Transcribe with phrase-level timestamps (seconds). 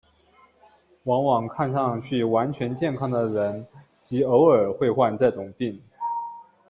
[1.03, 3.67] 往往看上去完全健康的人
[4.01, 5.79] 极偶尔会患这种病。